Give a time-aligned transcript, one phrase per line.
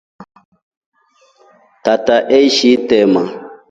[1.83, 3.23] Tata eshi itema.